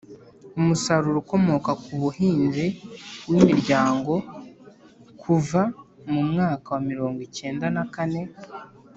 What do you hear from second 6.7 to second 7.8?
wa mirongo icyenda